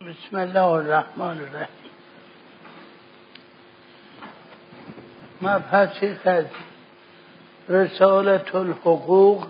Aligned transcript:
بسم 0.00 0.36
الله 0.36 0.64
الرحمن 0.64 1.38
الرحیم. 1.38 1.90
مبحثی 5.42 6.16
از 6.24 6.44
رسالت 7.68 8.54
الحقوق 8.54 9.46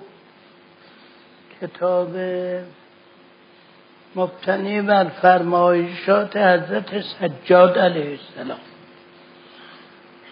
کتاب 1.61 2.17
مبتنی 4.17 4.83
بر 4.83 5.05
فرمایشات 5.05 6.37
حضرت 6.37 7.01
سجاد 7.01 7.79
علیه 7.79 8.19
السلام. 8.19 8.61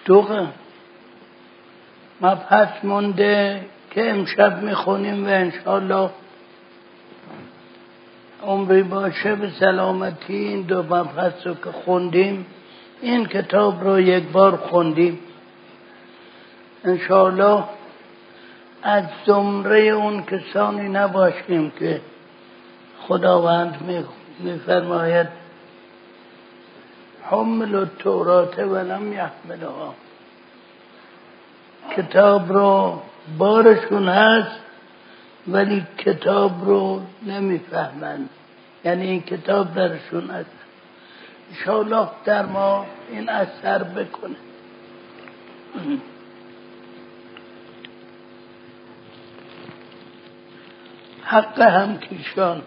دو 0.05 0.47
مبحث 2.21 2.85
مونده 2.85 3.65
که 3.91 4.11
امشب 4.11 4.63
می‌خونیم 4.63 5.27
و 5.27 5.29
انشاءالله 5.29 6.11
عمری 8.43 8.83
باشه 8.83 9.35
به 9.35 9.51
سلامتی 9.61 10.35
این 10.35 10.63
دو 10.63 10.83
مبحث 10.83 11.47
رو 11.47 11.55
که 11.55 11.71
خوندیم 11.85 12.47
این 13.01 13.27
کتاب 13.27 13.85
رو 13.85 14.01
یک 14.01 14.25
بار 14.29 14.57
خوندیم. 14.57 15.19
انشاءالله 16.85 17.65
از 18.83 19.05
زمره 19.27 19.81
اون 19.81 20.23
کسانی 20.23 20.89
نباشیم 20.89 21.73
که 21.79 22.01
خداوند 23.01 24.05
میفرماید 24.39 25.27
حمل 27.23 27.75
و 27.75 27.85
تورات 27.85 28.59
ولم 28.59 29.13
یحملها. 29.13 29.95
کتاب 31.97 32.53
رو 32.53 33.03
بارشون 33.39 34.09
هست 34.09 34.61
ولی 35.49 35.87
کتاب 35.99 36.65
رو 36.65 37.01
نمی‌فهمند. 37.27 38.29
یعنی 38.85 39.07
این 39.07 39.23
کتاب 39.23 39.75
درشون 39.75 40.31
هست 40.31 40.51
انشاءالله 41.51 42.09
در 42.25 42.47
ما 42.47 42.87
این 43.11 43.29
اثر 43.29 43.83
بکنه. 43.83 44.37
حق 51.23 51.61
همکیشان 51.61 52.63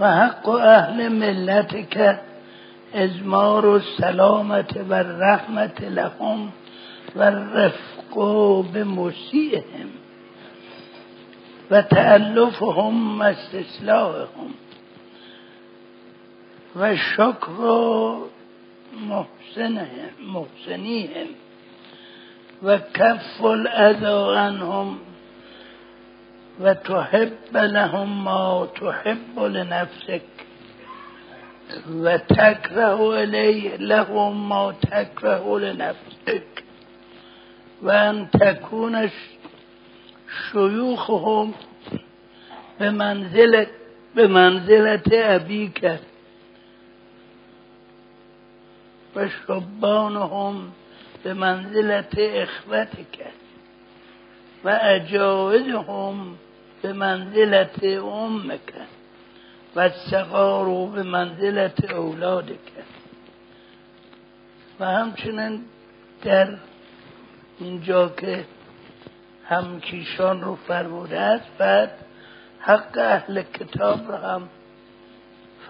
و 0.00 0.12
حق 0.12 0.48
اهل 0.48 1.08
ملت 1.08 1.90
که 1.90 2.20
ازمار 2.94 3.66
و 3.66 3.80
سلامت 3.98 4.76
و 4.88 4.94
رحمت 4.94 5.82
لهم 5.82 6.52
و 7.16 7.22
رفق 7.30 8.16
به 8.72 8.84
مسیحهم. 8.84 10.01
وتألفهم 11.72 13.20
واستسلاهم 13.20 14.52
والشكر 16.74 17.56
محسنهم 18.96 20.10
محسنيهم 20.20 21.26
وكف 22.62 23.44
الأذى 23.44 24.38
عنهم 24.38 24.98
وتحب 26.60 27.54
لهم 27.54 28.24
ما 28.24 28.68
تحب 28.80 29.38
لنفسك 29.38 30.22
وتكره 31.90 33.22
إليه 33.22 33.76
لهم 33.76 34.48
ما 34.48 34.74
تكره 34.82 35.58
لنفسك 35.58 36.64
وأن 37.82 38.30
تكون 38.30 39.10
شیوخهم 40.32 41.54
به 42.78 42.90
منزلت 42.90 43.68
به 44.14 44.26
منزلت 44.26 45.08
ابیک 45.12 45.86
و 49.16 49.28
شبانهم 49.28 50.72
به 51.22 51.34
منزلت 51.34 52.18
اخوتک 52.18 53.18
و 54.64 54.78
اجائزهم 54.82 56.38
به 56.82 56.92
منزلت 56.92 57.84
امک 57.84 58.72
و 59.76 59.88
سقار 59.88 60.86
به 60.86 61.02
منزلت 61.02 61.92
اولادک 61.92 62.72
و 64.80 64.84
همچنین 64.84 65.64
در 66.24 66.48
اینجا 67.60 68.08
که 68.08 68.44
همکیشان 69.48 70.40
رو 70.40 70.54
فرموده 70.54 71.20
است 71.20 71.48
بعد 71.58 71.90
حق 72.60 72.98
اهل 72.98 73.42
کتاب 73.42 74.12
رو 74.12 74.16
هم 74.16 74.48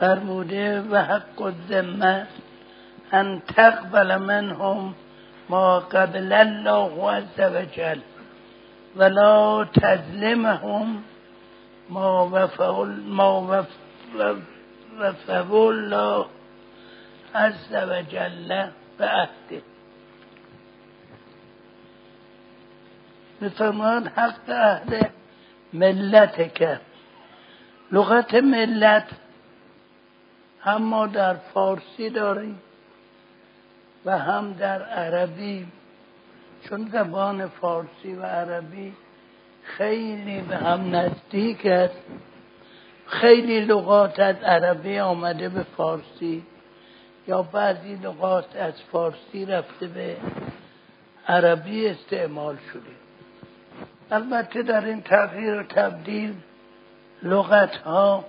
فرموده 0.01 0.81
و 0.81 0.97
حق 0.97 1.43
الذمه 1.43 2.27
ان 3.13 3.43
تقبل 3.57 4.17
منهم 4.17 4.95
ما 5.49 5.81
قبل 5.81 6.33
الله 6.33 7.11
عز 7.11 7.41
وجل 7.41 8.01
ولا 8.97 9.65
تظلمهم 9.65 11.03
ما 11.91 12.29
وفع 12.33 12.85
ما 13.07 13.63
وفع 15.01 15.55
الله 15.55 16.27
عز 17.35 17.75
وجل 17.75 18.67
به 18.99 19.07
عهده 19.07 19.63
میفرمان 23.43 24.07
حق 24.07 24.49
اهل 24.49 25.03
ملت 25.73 26.55
که 26.55 26.81
لغت 27.93 28.35
ملت 28.35 29.09
هم 30.61 30.83
ما 30.83 31.07
در 31.07 31.35
فارسی 31.35 32.11
داریم 32.11 32.61
و 34.05 34.19
هم 34.19 34.53
در 34.53 34.83
عربی. 34.83 35.67
چون 36.69 36.89
زبان 36.93 37.49
فارسی 37.49 38.15
و 38.15 38.23
عربی 38.23 38.93
خیلی 39.63 40.41
به 40.41 40.57
هم 40.57 40.97
نزدیک 40.97 41.67
است. 41.67 42.03
خیلی 43.07 43.61
لغات 43.61 44.21
از 44.21 44.37
عربی 44.37 44.99
آمده 44.99 45.49
به 45.49 45.63
فارسی 45.63 46.47
یا 47.29 47.43
بعضی 47.43 47.95
لغات 47.95 48.57
از 48.57 48.83
فارسی 48.93 49.47
رفته 49.47 49.87
به 49.87 50.17
عربی 51.29 51.89
استعمال 51.89 52.57
شده. 52.73 53.02
البته 54.13 54.63
در 54.63 54.85
این 54.85 55.03
تغییر 55.03 55.61
و 55.61 55.63
تبدیل 55.63 56.35
لغت 57.23 57.77
ها 57.77 58.25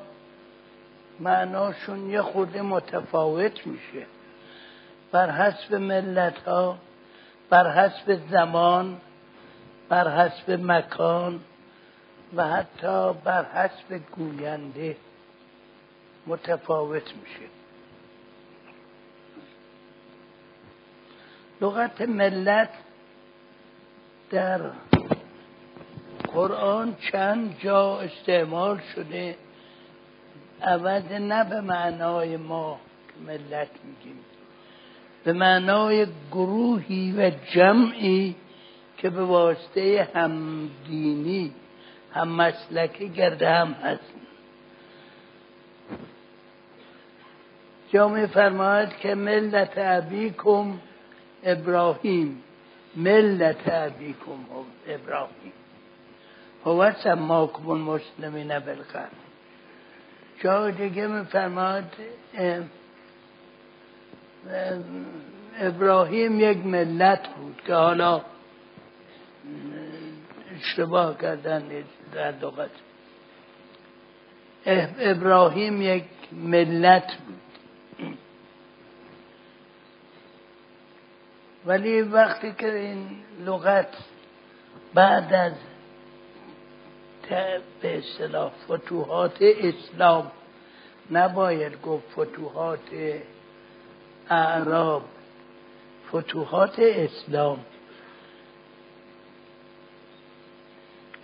معناشون 1.19 2.09
یه 2.09 2.21
خورده 2.21 2.61
متفاوت 2.61 3.67
میشه. 3.67 4.05
بر 5.11 5.29
حسب 5.29 5.75
ملت 5.75 6.39
ها 6.39 6.77
بر 7.49 7.71
حسب 7.71 8.19
زمان 8.31 8.97
بر 9.89 10.07
حسب 10.07 10.51
مکان 10.51 11.39
و 12.35 12.47
حتی 12.47 13.13
بر 13.13 13.45
حسب 13.45 13.99
گوینده 14.11 14.97
متفاوت 16.27 17.15
میشه. 17.15 17.49
لغت 21.61 22.01
ملت 22.01 22.69
در 24.31 24.61
قرآن 26.33 26.95
چند 27.11 27.55
جا 27.59 27.99
استعمال 27.99 28.81
شده؟ 28.95 29.35
عوض 30.61 31.11
نه 31.11 31.43
به 31.43 31.61
معنای 31.61 32.37
ما 32.37 32.79
که 33.07 33.31
ملت 33.31 33.69
میگیم. 33.83 34.19
به 35.23 35.33
معنای 35.33 36.07
گروهی 36.31 37.13
و 37.17 37.31
جمعی 37.53 38.35
که 38.97 39.09
به 39.09 39.23
واسطه 39.23 40.07
همدینی 40.15 41.51
هم 42.13 42.27
مسلکی 42.27 43.09
گرده 43.09 43.49
هم 43.49 43.71
هست. 43.73 44.13
جا 47.91 48.07
می 48.07 48.27
فرماید 48.27 48.89
که 48.97 49.15
ملت 49.15 49.73
ابیکم 49.77 50.79
ابراهیم. 51.43 52.43
ملت 52.95 53.61
ابیکم 53.65 54.45
ابراهیم. 54.87 55.53
هو 56.65 56.91
سماکم 57.03 57.69
المسلمین 57.69 58.59
بالقلب 58.59 59.11
جا 60.43 60.69
دیگه 60.69 61.07
میفرماد 61.07 61.93
ابراهیم 65.59 66.39
یک 66.39 66.65
ملت 66.65 67.27
بود 67.27 67.61
که 67.65 67.73
حالا 67.73 68.21
اشتباه 70.55 71.17
کردن 71.17 71.83
در 72.13 72.31
لغت 72.31 72.69
ابراهیم 74.99 75.81
یک 75.81 76.03
ملت 76.31 77.17
بود. 77.17 77.39
ولی 81.65 82.01
وقتی 82.01 82.53
که 82.57 82.75
این 82.75 83.07
لغت 83.45 83.87
بعد 84.93 85.33
از 85.33 85.53
به 87.81 87.97
اصطلاح 87.97 88.51
فتوحات 88.71 89.37
اسلام. 89.41 90.31
نباید 91.11 91.81
گفت 91.81 92.03
فتوحات 92.11 92.89
اعراب 94.29 95.03
فتوحات 96.09 96.79
اسلام. 96.79 97.59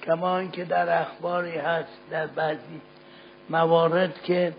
کما 0.03 0.37
اینکه 0.37 0.65
در 0.65 1.01
اخباری 1.01 1.57
هست 1.57 1.97
در 2.11 2.27
بعضی 2.27 2.81
موارد 3.49 4.21
که 4.21 4.53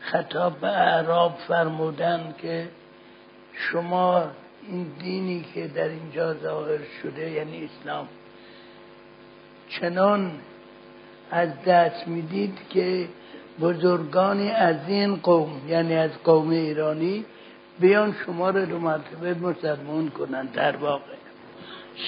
خطاب 0.00 0.58
به 0.58 0.68
اعراب 0.68 1.38
فرمودن 1.48 2.34
که 2.38 2.68
شما 3.52 4.30
این 4.68 4.92
دینی 4.98 5.46
که 5.54 5.68
در 5.68 5.88
اینجا 5.88 6.34
ظاهر 6.34 6.78
شده 7.02 7.30
یعنی 7.30 7.64
اسلام 7.64 8.08
چنان 9.80 10.32
از 11.30 11.48
دست 11.66 12.08
می‌دید 12.08 12.58
که 12.70 13.08
بزرگانی 13.60 14.50
از 14.50 14.76
این 14.88 15.16
قوم 15.16 15.50
یعنی 15.68 15.94
از 15.94 16.10
قوم 16.24 16.50
ایرانی 16.50 17.24
بیان 17.80 18.14
شما 18.26 18.50
رو 18.50 18.66
دو 18.66 18.78
مرتبه 18.78 19.34
مسلمون 19.34 20.08
کنن 20.08 20.46
در 20.46 20.76
واقع. 20.76 21.16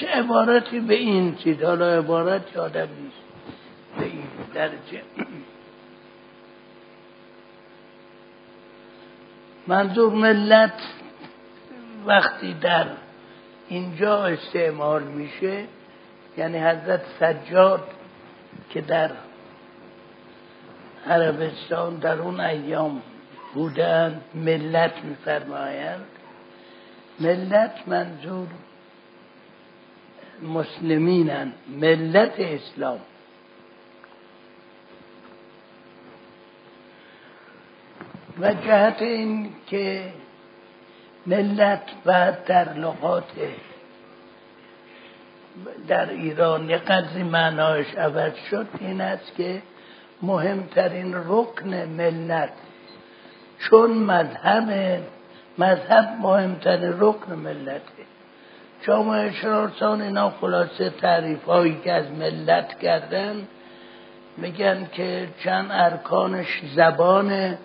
چه 0.00 0.06
عبارتی 0.06 0.81
به 0.81 0.94
این 0.94 1.35
چیز؟ 1.37 1.62
حالا 1.62 1.99
عبارت 1.99 2.56
یادم 2.56 2.88
نیست. 3.03 3.17
به 3.99 4.05
این 4.05 4.23
درجه. 4.55 5.03
منظور 9.67 10.12
ملت 10.12 10.73
وقتی 12.06 12.55
در 12.55 12.87
اینجا 13.69 14.26
استعمال 14.26 15.03
میشه 15.03 15.64
یعنی 16.38 16.58
حضرت 16.58 17.00
سجاد 17.20 17.88
که 18.70 18.81
در 18.81 19.11
عربستان 21.06 21.96
در 21.96 22.19
اون 22.19 22.40
ایام 22.40 23.02
بودن 23.55 24.20
ملت 24.35 25.05
میفرمایند. 25.05 26.06
ملت 27.20 27.73
منظور 27.87 28.49
مسلمینن 30.43 31.52
ملت 31.69 32.35
اسلام. 32.38 33.00
و 38.40 38.55
جهت 38.55 39.02
این 39.02 39.50
که 39.67 40.12
ملت 41.26 41.82
بعد 42.05 42.44
در 42.44 42.73
لغات 42.75 43.32
در 45.88 46.10
ایران 46.10 46.70
یه 46.70 46.76
قدری 46.76 47.22
معناش 47.22 47.94
عوض 47.94 48.32
شد 48.50 48.66
این 48.81 49.00
است 49.00 49.34
که 49.37 49.62
مهمترین 50.22 51.14
رکن 51.26 51.75
ملت 51.75 52.52
چون 53.58 53.90
مذهب 53.90 55.00
مذهب 55.58 56.08
مهمترین 56.20 56.94
رکن 56.99 57.32
ملته. 57.32 57.82
جامعه 58.82 59.32
شرارسان 59.32 60.02
اینا 60.02 60.31
خلاصه 60.31 60.90
تعریف 60.90 61.44
هایی 61.44 61.81
که 61.84 61.93
از 61.93 62.11
ملت 62.11 62.78
کردن 62.78 63.49
میگن 64.37 64.88
که 64.93 65.28
چند 65.44 65.69
ارکانش 65.70 66.62
زبان 66.75 67.58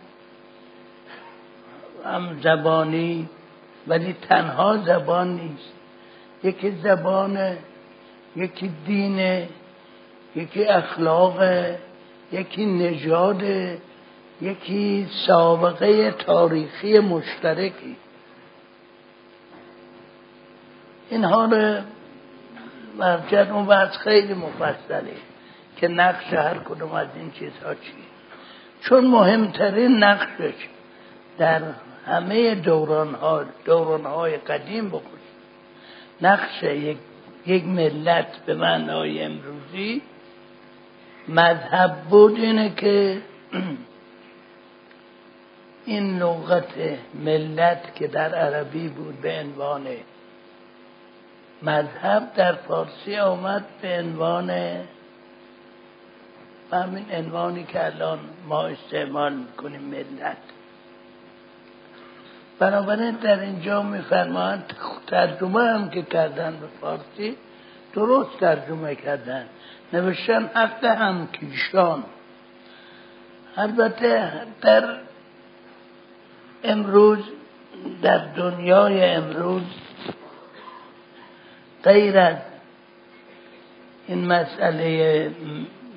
هم 2.06 2.39
زبانی 2.44 3.30
ولی 3.88 4.16
تنها 4.30 4.78
زبان 4.78 5.36
نیست. 5.36 5.74
یکی 6.44 6.72
زبان 6.72 7.57
یکی 8.36 8.72
دین 8.86 9.48
یکی 10.36 10.66
اخلاق 10.66 11.44
یکی 12.32 12.66
نژاد 12.66 13.44
یکی 14.42 15.08
سابقه 15.28 16.12
تاریخی 16.12 17.00
مشترکی. 17.00 17.96
این 21.10 21.26
حال 21.26 21.82
مرجع 22.98 23.52
اون 23.52 23.66
بحث 23.66 23.98
خیلی 23.98 24.34
مفصله 24.34 25.14
که 25.78 25.88
نقش 25.88 26.34
هر 26.34 26.58
کدوم 26.58 26.92
از 26.92 27.08
این 27.16 27.32
چیزها 27.32 27.74
چیه. 27.74 27.94
چون 28.82 29.08
مهمترین 29.08 30.04
نقشش 30.04 30.54
در 31.38 31.62
همه 32.06 32.56
دوران 32.56 33.16
ها 33.16 33.46
های 34.06 34.38
قدیم 34.38 34.90
بخوش 34.90 35.20
نقش 36.22 36.64
یک, 36.64 36.98
یک 37.45 37.66
ملت 37.66 38.45
به 38.45 38.54
معنای 38.54 39.24
امروزی 39.24 40.01
مذهب 41.28 42.01
بود 42.10 42.36
اینه 42.36 42.75
که 42.75 43.22
این 45.86 46.19
لغت 46.19 46.74
ملت 47.13 47.95
که 47.95 48.07
در 48.07 48.36
عربی 48.36 48.88
بود 48.88 49.22
به 49.22 49.40
عنوان 49.40 49.88
مذهب 51.62 52.34
در 52.36 52.54
فارسی 52.54 53.18
آمد 53.18 53.66
به 53.81 54.00
عنوان 54.00 54.50
همین 56.72 57.06
عنوانی 57.12 57.63
که 57.63 57.86
الان 57.86 58.19
ما 58.48 58.68
استعمال 58.68 59.34
می‌کنیم 59.34 59.81
ملت. 59.81 60.38
بنابراین 62.63 63.12
در 63.12 63.39
اینجا 63.39 63.81
میفرمایند 63.81 64.74
ترجمه 65.07 65.63
هم 65.63 65.89
که 65.89 66.01
کردن 66.01 66.51
به 66.51 66.68
فارسی 66.81 67.36
درست 67.94 68.39
ترجمه 68.39 68.95
کردن. 68.95 69.45
نوشتن 69.94 70.50
حق 70.54 70.86
هم 70.86 71.27
کیشان. 71.27 72.04
البته 73.57 74.31
در 74.62 74.83
امروز 76.63 77.19
در 78.01 78.18
دنیای 78.18 79.04
امروز 79.04 79.63
غیر 81.83 82.18
از 82.18 82.38
این 84.07 84.25
مسئله 84.25 85.31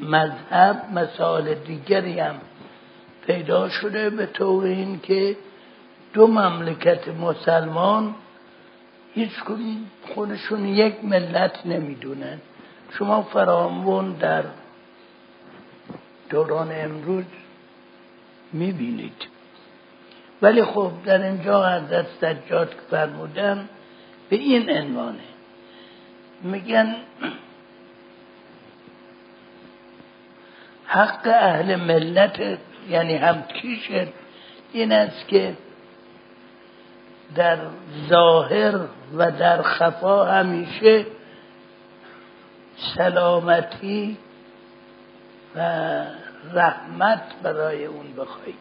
مذهب 0.01 0.83
مسائل 0.95 1.55
دیگری 1.55 2.21
هم 2.21 2.35
پیدا 3.27 3.69
شده 3.69 4.11
به 4.11 4.27
طور 4.27 4.65
این 4.65 5.01
که 5.01 5.37
دو 6.17 6.27
مملکت 6.27 7.09
مسلمان 7.09 8.15
هیچ 9.15 9.31
خودشون 10.15 10.67
یک 10.69 11.05
ملت 11.05 11.67
نمی‌دونن. 11.67 12.39
شما 12.99 13.23
فرامون 13.23 14.13
در 14.13 14.45
دوران 16.31 16.69
امروز 16.73 17.25
می‌بینید. 18.53 19.27
ولی 20.43 20.63
خب 20.65 20.91
در 21.05 21.23
اینجا 21.23 21.69
حضرت 21.69 22.07
سجاد 22.21 22.71
که 22.71 22.81
فرمودن 22.91 23.69
به 24.29 24.37
این 24.37 24.71
عنوانه. 24.71 25.29
میگن 26.43 26.97
حق 30.87 31.27
اهل 31.27 31.77
ملت 31.77 32.59
یعنی 32.89 33.17
هم 33.17 33.43
کیشت 33.43 34.09
این 34.73 34.93
است 34.93 35.29
که 35.29 35.57
در 37.35 37.59
ظاهر 38.09 38.81
و 39.17 39.31
در 39.31 39.63
خفا 39.63 40.25
همیشه 40.25 41.07
سلامتی 42.97 44.19
و 45.57 45.61
رحمت 46.53 47.23
برای 47.43 47.85
اون 47.85 48.13
بخوای 48.13 48.55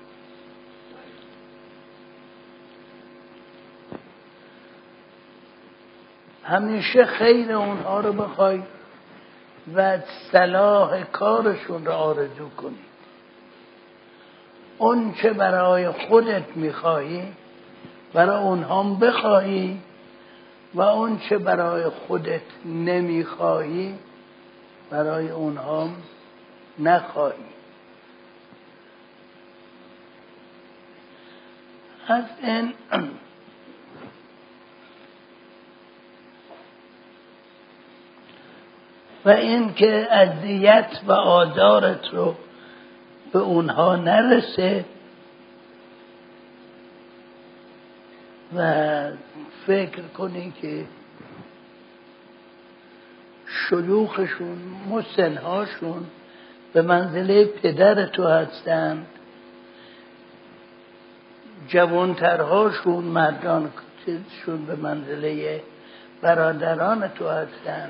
همیشه 6.43 7.05
خیر 7.05 7.51
اونها 7.51 8.00
رو 8.00 8.13
بخوای 8.13 8.62
و 9.75 9.98
صلاح 10.31 11.03
کارشون 11.03 11.86
رو 11.86 11.91
آرزو 11.91 12.50
کنی. 12.57 12.79
اون 14.77 15.13
چه 15.13 15.34
برای 15.34 15.91
خودت 15.91 16.57
میخوایی 16.57 17.34
برای 18.15 18.43
اونها 18.43 18.84
بخواهی 18.84 19.79
و 20.74 20.81
اون 20.81 21.19
چه 21.29 21.38
برای 21.38 21.89
خودت 21.89 22.41
نمی‌خواهی 22.65 23.95
برای 24.89 25.29
اونها 25.29 25.89
نخواهی. 26.79 27.43
از 32.07 32.24
این 32.43 32.74
و 39.25 39.29
این 39.29 39.74
که 39.74 40.07
اذیت 40.12 41.00
و 41.07 41.12
آزارت 41.12 42.13
رو 42.13 42.36
به 43.34 43.39
اونها 43.39 43.95
نرسه 43.95 44.86
و 48.55 49.11
فکر 49.67 50.01
کنی 50.01 50.53
که 50.61 50.85
شلوخشون 53.45 54.57
مسنهاشون 54.89 56.05
به 56.73 56.81
منزله 56.81 57.45
پدر 57.45 58.05
تو 58.05 58.27
هستند 58.27 59.07
جوانترهاشون 61.67 63.03
مردانشون 63.03 64.65
به 64.67 64.75
منزله 64.75 65.61
برادران 66.21 67.07
تو 67.07 67.29
هستن. 67.29 67.89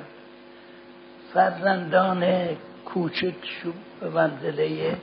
فرزندان 1.34 2.48
کوچکشون 2.86 3.74
به 4.00 4.10
منزله 4.10 4.96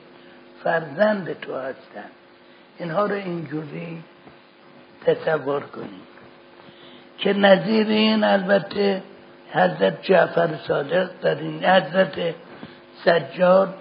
فرزند 0.64 1.40
تو 1.40 1.54
هستن. 1.54 2.11
اینها 2.78 3.06
رو 3.06 3.14
اینجوری 3.14 4.02
تصور 5.06 5.61
کنیم. 5.61 6.00
که 7.18 7.32
نظیر 7.32 7.87
این 7.87 8.25
البته 8.25 9.02
حضرت 9.52 10.02
جعفر 10.02 10.49
صادق 10.68 11.11
در 11.23 11.35
این 11.35 11.64
حضرت 11.64 12.35
سجاد 13.04 13.75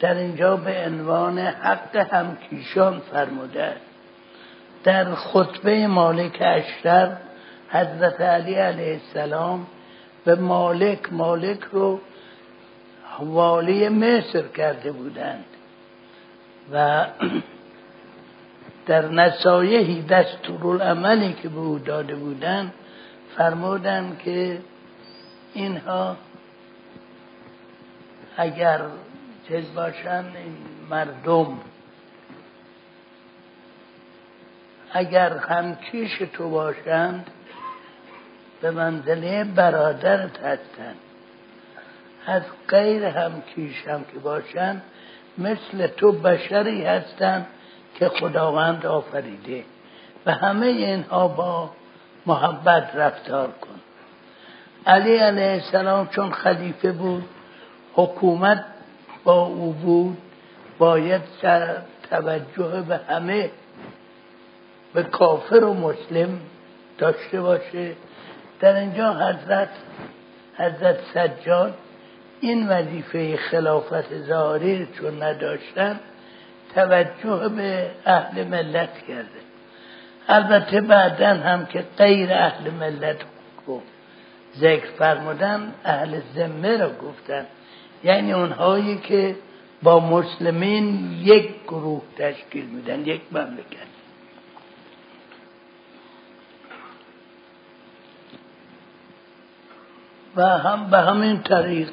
در 0.00 0.14
اینجا 0.14 0.56
به 0.56 0.86
عنوان 0.86 1.38
حق 1.38 1.96
همکیشان 1.96 3.02
فرموده 3.12 3.72
در 4.84 5.14
خطبه 5.14 5.86
مالک 5.86 6.38
اشتر 6.40 7.16
حضرت 7.70 8.20
علی 8.20 8.54
علیه 8.54 8.92
السلام 8.92 9.66
به 10.24 10.34
مالک 10.34 11.12
مالک 11.12 11.60
رو 11.72 12.00
والی 13.20 13.88
مصر 13.88 14.42
کرده 14.56 14.92
بودند. 14.92 15.44
و 16.72 17.06
در 18.86 19.08
نصایحی 19.08 20.02
دستورالعملی 20.02 21.32
که 21.32 21.48
به 21.48 21.58
او 21.58 21.78
داده 21.78 22.14
بودند 22.14 22.72
فرمودند 23.36 24.18
که 24.18 24.58
اینها 25.54 26.16
اگر 28.36 28.80
چیز 29.48 29.74
باشن 29.74 30.24
این 30.36 30.56
مردم 30.90 31.58
اگر 34.92 35.36
همکیش 35.36 36.18
تو 36.32 36.50
باشند 36.50 37.30
به 38.60 38.70
منزله 38.70 39.44
برادرت 39.44 40.38
هستند 40.38 40.96
از 42.26 42.42
غیر 42.68 43.04
همکیش 43.04 43.88
هم 43.88 44.04
که 44.04 44.18
باشند 44.18 44.82
مثل 45.38 45.86
تو 45.86 46.12
بشری 46.12 46.84
هستند 46.84 47.46
که 47.94 48.08
خداوند 48.08 48.86
آفریده 48.86 49.64
و 50.26 50.32
همه 50.32 50.66
اینها 50.66 51.28
با 51.28 51.70
محبت 52.26 52.90
رفتار 52.94 53.48
کن. 53.48 53.80
علی 54.86 55.16
علیه 55.16 55.52
السلام 55.52 56.08
چون 56.08 56.32
خلیفه 56.32 56.92
بود 56.92 57.24
حکومت 57.94 58.64
با 59.24 59.42
او 59.42 59.72
بود 59.72 60.18
باید 60.78 61.22
توجه 62.10 62.80
به 62.88 63.00
همه 63.08 63.50
به 64.94 65.02
کافر 65.02 65.64
و 65.64 65.74
مسلم 65.74 66.40
داشته 66.98 67.40
باشه. 67.40 67.92
در 68.60 68.76
اینجا 68.76 69.14
حضرت 69.14 69.68
حضرت 70.56 70.96
سجاد 71.14 71.74
این 72.40 72.68
وظیفه 72.68 73.36
خلافت 73.36 74.18
ظاهری 74.18 74.88
چون 75.00 75.22
نداشتن 75.22 76.00
توجه 76.74 77.48
به 77.48 77.90
اهل 78.06 78.44
ملت 78.44 78.98
کرده. 79.08 79.42
البته 80.28 80.80
بعدا 80.80 81.28
هم 81.28 81.66
که 81.66 81.84
غیر 81.98 82.32
اهل 82.32 82.70
ملت 82.70 83.16
رو 83.66 83.82
ذکر 84.56 84.86
فرمودن 84.98 85.72
اهل 85.84 86.20
ذمه 86.34 86.76
رو 86.76 86.88
گفتن. 86.88 87.46
یعنی 88.04 88.32
اونهایی 88.32 88.98
که 88.98 89.36
با 89.82 90.00
مسلمین 90.00 91.12
یک 91.22 91.50
گروه 91.68 92.02
تشکیل 92.18 92.64
میدن 92.64 93.00
یک 93.00 93.20
مملکت. 93.32 93.92
و 100.36 100.42
هم 100.42 100.90
به 100.90 100.98
همین 100.98 101.42
طریق 101.42 101.88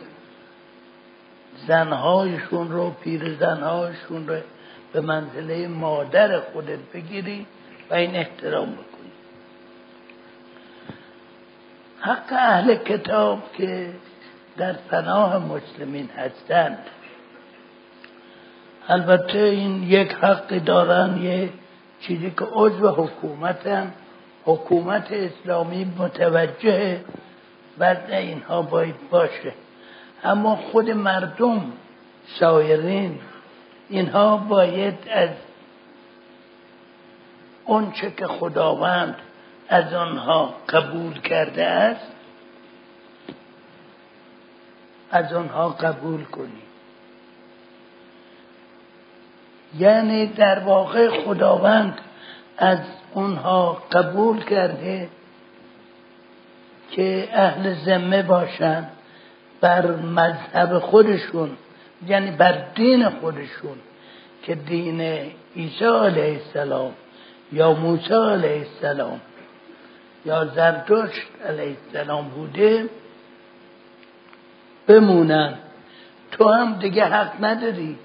زنهایشون 1.67 2.71
رو 2.71 2.89
پیر 2.89 3.35
زنهایشون 3.39 4.27
رو 4.27 4.35
به 4.93 5.01
منزله 5.01 5.67
مادر 5.67 6.39
خودت 6.39 6.79
بگیری 6.93 7.45
و 7.89 7.93
این 7.93 8.15
احترام 8.15 8.71
بکنی. 8.71 9.11
حق 11.99 12.31
اهل 12.31 12.75
کتاب 12.75 13.53
که 13.53 13.89
در 14.57 14.73
پناه 14.73 15.37
مسلمین 15.37 16.09
هستند. 16.17 16.77
البته 18.87 19.39
این 19.39 19.83
یک 19.83 20.11
حقی 20.11 20.59
دارن 20.59 21.21
یه 21.21 21.49
چیزی 22.01 22.31
که 22.31 22.45
عضو 22.51 22.89
حکومتن. 22.89 23.93
حکومت 24.45 25.11
اسلامی 25.11 25.93
متوجه 25.97 26.99
وضع 27.79 28.15
اینها 28.15 28.61
باید 28.61 29.09
باشه. 29.09 29.53
اما 30.23 30.55
خود 30.55 30.89
مردم 30.89 31.71
سایرین 32.39 33.19
اینها 33.89 34.37
باید 34.37 35.09
از 35.11 35.29
اونچه 37.65 38.11
که 38.11 38.27
خداوند 38.27 39.15
از 39.69 39.93
آنها 39.93 40.53
قبول 40.69 41.21
کرده 41.21 41.65
است 41.65 42.11
از 45.11 45.33
آنها 45.33 45.69
قبول 45.69 46.23
کنی 46.23 46.61
یعنی 49.77 50.25
در 50.25 50.59
واقع 50.59 51.23
خداوند 51.25 51.99
از 52.57 52.79
اونها 53.13 53.83
قبول 53.91 54.43
کرده 54.43 55.09
که 56.91 57.29
اهل 57.33 57.73
ذمه 57.73 58.23
باشند 58.23 58.91
بر 59.61 59.91
مذهب 59.91 60.79
خودشون. 60.79 61.57
یعنی 62.07 62.31
بر 62.31 62.51
دین 62.75 63.09
خودشون 63.09 63.77
که 64.43 64.55
دین 64.55 65.01
عیسی 65.55 65.85
علیه 65.85 66.33
السلام 66.33 66.93
یا 67.51 67.73
موسی 67.73 68.13
علیه 68.13 68.67
السلام 68.67 69.21
یا 70.25 70.45
زرتشت 70.45 71.27
علیه 71.47 71.75
السلام 71.87 72.29
بوده 72.29 72.89
بمونن. 74.87 75.53
تو 76.31 76.49
هم 76.49 76.73
دیگه 76.73 77.05
حق 77.05 77.45
نداری 77.45 77.97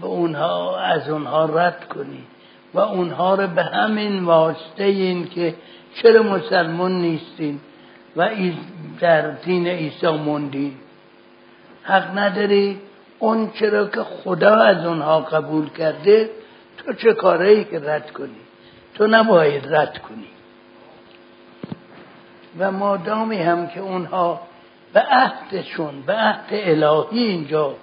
به 0.00 0.06
اونها 0.06 0.78
از 0.80 1.08
اونها 1.08 1.44
رد 1.44 1.88
کنی 1.88 2.24
و 2.74 2.78
اونها 2.78 3.34
رو 3.34 3.46
به 3.46 3.62
همین 3.62 4.24
واسطه 4.24 4.84
این 4.84 5.28
که 5.28 5.54
چرا 5.94 6.22
مسلمان 6.22 6.92
نیستین 6.92 7.60
و 8.16 8.28
در 9.00 9.30
دین 9.30 9.66
عیسی 9.66 10.08
موندین. 10.08 10.74
حق 11.82 12.18
نداری؟ 12.18 12.80
اون 13.18 13.50
چرا 13.50 13.86
که 13.86 14.02
خدا 14.02 14.54
از 14.54 14.86
اونها 14.86 15.20
قبول 15.20 15.70
کرده 15.70 16.30
تو 16.78 16.92
چه 16.92 17.12
کاره 17.12 17.48
ای 17.48 17.64
که 17.64 17.78
رد 17.78 18.10
کنی؟ 18.10 18.40
تو 18.94 19.06
نباید 19.06 19.74
رد 19.74 19.98
کنی. 19.98 20.28
و 22.58 22.72
مادامی 22.72 23.36
هم 23.36 23.68
که 23.68 23.80
اونها 23.80 24.40
به 24.92 25.00
عهدشون 25.00 26.02
به 26.02 26.12
عهد 26.12 26.46
الهی 26.50 27.22
اینجا 27.22 27.74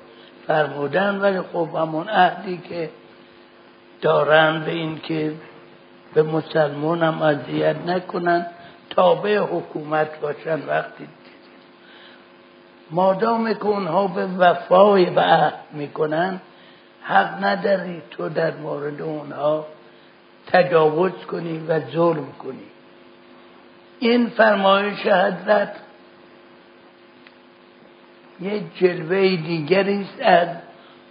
فرمودن 0.48 1.20
ولی 1.20 1.42
خب 1.42 1.70
همون 1.76 2.10
عهدی 2.10 2.58
که 2.70 2.90
دارن 4.02 4.64
به 4.66 4.72
این 4.72 5.00
که 5.00 5.34
به 6.14 6.24
مسلمان 6.24 7.04
هم 7.04 7.22
اذیت 7.22 7.76
نکنن 7.88 8.46
تابع 8.90 9.38
حکومت 9.38 10.20
باشن 10.20 10.60
وقتی 10.68 11.08
مادام 12.94 13.54
که 13.54 13.66
اونها 13.66 14.08
به 14.08 14.26
وفای 14.26 15.06
به 15.06 15.22
عهد 15.22 15.54
می‌کنن 15.72 16.42
حق 17.02 17.44
نداری 17.44 18.02
تو 18.12 18.30
در 18.30 18.52
مورد 18.52 19.02
اونها 19.02 19.66
تجاوز 20.48 21.12
کنی 21.12 21.60
و 21.68 21.80
ظلم 21.80 22.28
کنی. 22.40 22.68
این 24.00 24.30
فرمایش 24.30 25.00
حضرت 25.00 25.76
یک 28.42 28.78
جلوه 28.78 29.36
دیگری 29.36 30.02
است 30.02 30.22
از 30.22 30.48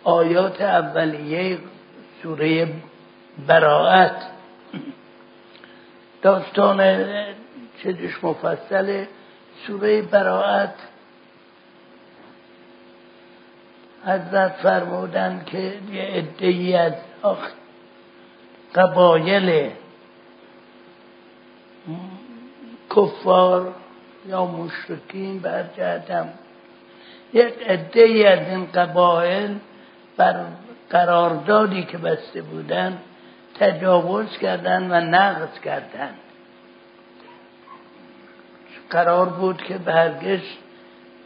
آیات 0.04 0.60
اولیه 0.60 1.58
سوره 2.22 2.68
براعت 3.46 4.16
داستان 6.22 7.04
چیزش 7.82 8.24
مفصل 8.24 9.04
سوره 9.66 10.02
براعت 10.02 10.74
حضرت 14.06 14.52
فرمودن 14.52 15.42
که 15.46 15.78
یه 15.92 16.02
عده 16.02 16.78
از 16.78 16.92
قبایل 18.74 19.70
کفار 22.96 23.74
یا 24.26 24.46
مشرکین 24.46 25.38
بر 25.40 25.64
یک 27.32 27.54
عده 27.66 28.28
از 28.28 28.48
این 28.48 28.66
قبایل 28.66 29.58
بر 30.16 30.44
قراردادی 30.90 31.84
که 31.84 31.98
بسته 31.98 32.42
بودن 32.42 32.98
تجاوز 33.58 34.38
کردن 34.38 34.90
و 34.90 35.10
نقض 35.10 35.60
کردن. 35.60 36.14
قرار 38.90 39.26
بود 39.26 39.62
که 39.62 39.78
برگش 39.78 40.58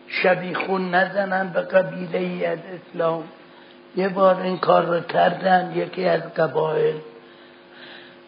شبیخون 0.09 0.95
نزنن 0.95 1.49
به 1.49 1.61
قبیله 1.61 2.19
ای 2.19 2.47
از 2.47 2.59
اسلام. 2.59 3.25
یه 3.97 4.09
بار 4.09 4.41
این 4.41 4.59
کار 4.59 4.85
رو 4.85 5.01
کردن 5.01 5.73
یکی 5.75 6.05
از 6.05 6.35
قبایل. 6.35 6.95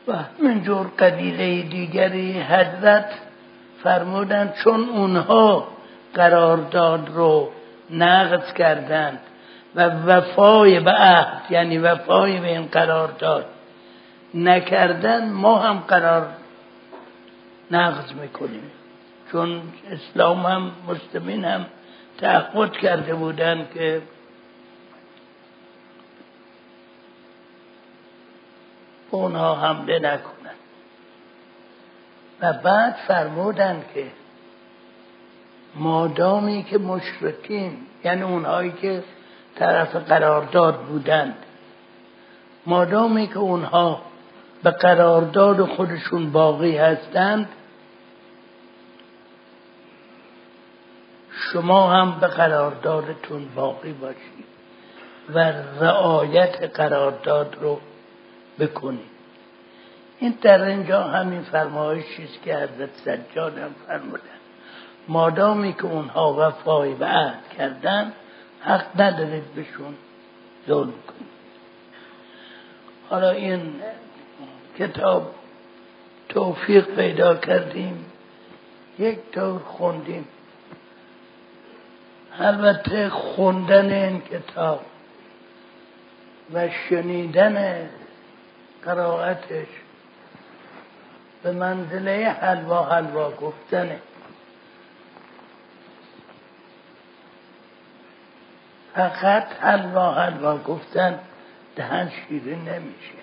و 0.08 0.12
همینجور 0.38 0.86
قبیله 0.98 1.62
دیگری 1.62 2.40
حضرت 2.40 3.10
فرمودن 3.82 4.52
چون 4.64 4.88
اونها 4.88 5.68
قرارداد 6.14 7.08
رو 7.14 7.50
نقض 7.90 8.52
کردند 8.52 9.18
و 9.74 9.88
وفای 9.88 10.80
به 10.80 10.90
عهد 10.90 11.42
یعنی 11.50 11.78
وفای 11.78 12.40
به 12.40 12.48
این 12.48 12.66
قرارداد 12.66 13.46
نکردن 14.34 15.30
ما 15.30 15.58
هم 15.58 15.78
قرار 15.78 16.26
نقض 17.70 18.12
می‌کنیم. 18.12 18.70
چون 19.32 19.62
اسلام 19.90 20.46
هم 20.46 20.72
مسلمین 20.88 21.44
هم 21.44 21.66
تعهد 22.18 22.72
کرده 22.72 23.14
بودن 23.14 23.68
که 23.74 24.02
اونها 29.10 29.54
حمله 29.54 29.98
نکنن. 29.98 30.38
و 32.40 32.52
بعد 32.52 32.96
فرمودن 33.08 33.82
که 33.94 34.06
مادامی 35.74 36.62
که 36.62 36.78
مشرکین 36.78 37.76
یعنی 38.04 38.22
اونهایی 38.22 38.72
که 38.72 39.04
طرف 39.56 39.96
قرارداد 39.96 40.80
بودند 40.80 41.34
مادامی 42.66 43.26
که 43.26 43.38
اونها 43.38 44.02
به 44.62 44.70
قرارداد 44.70 45.64
خودشون 45.64 46.30
باقی 46.32 46.76
هستند 46.76 47.48
شما 51.52 51.90
هم 51.90 52.20
به 52.20 52.26
قراردادتون 52.26 53.48
باقی 53.54 53.92
باشید 53.92 54.44
و 55.34 55.38
رعایت 55.80 56.62
قرارداد 56.76 57.56
رو 57.60 57.80
بکنید. 58.58 59.18
این 60.18 60.34
در 60.42 60.62
اینجا 60.62 61.02
همین 61.02 61.42
فرمایشی 61.42 62.24
است 62.24 62.42
که 62.42 62.56
حضرت 62.56 62.90
سجاد 63.04 63.58
هم 63.58 63.74
فرمودن. 63.86 64.22
مادامی 65.08 65.72
که 65.72 65.84
اونها 65.84 66.34
وفای 66.38 66.94
به 66.94 67.06
عهد 67.06 67.48
کردن 67.58 68.12
حق 68.60 69.00
ندارید 69.00 69.54
بهشون 69.54 69.94
ظلم 70.68 70.92
کنید. 70.92 71.28
حالا 73.10 73.30
این 73.30 73.74
کتاب 74.78 75.34
توفیق 76.28 76.84
پیدا 76.84 77.34
کردیم 77.34 78.04
یک 78.98 79.18
طور 79.32 79.58
خوندیم. 79.58 80.28
البته 82.38 83.08
خوندن 83.08 83.92
این 83.92 84.20
کتاب 84.20 84.80
و 86.54 86.68
شنیدن 86.68 87.88
قرائتش 88.84 89.66
به 91.42 91.52
منزله 91.52 92.36
حلوا 92.40 92.84
حلوا 92.84 93.30
گفتنه 93.30 93.98
فقط 98.94 99.46
حلوا 99.60 100.14
حلوا 100.14 100.58
گفتن 100.58 101.18
دهن 101.76 102.10
شیره 102.10 102.56
نمیشه. 102.56 103.18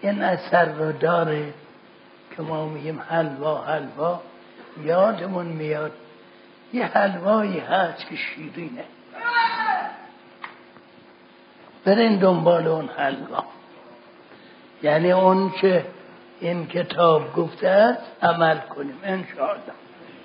این 0.00 0.22
اثر 0.22 0.64
رو 0.64 0.92
داره 0.92 1.54
که 2.36 2.42
ما 2.42 2.68
میگیم 2.68 3.02
حلوا 3.08 3.64
حلوا 3.64 4.20
یادمون 4.82 5.46
میاد 5.46 5.92
یه 6.74 6.86
حلوایی 6.86 7.58
هست 7.58 8.06
که 8.06 8.16
شیرینه. 8.16 8.84
برین 11.84 12.18
دنبال 12.18 12.66
اون 12.66 12.88
حلوا. 12.88 13.44
یعنی 14.82 15.12
اون 15.12 15.50
که 15.60 15.86
این 16.40 16.66
کتاب 16.66 17.34
گفته 17.34 17.68
است 17.68 18.24
عمل 18.24 18.58
کنیم 18.58 19.00
انشاءالله. 19.04 19.72